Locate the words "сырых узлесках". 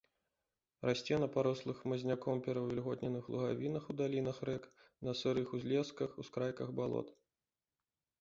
5.21-6.17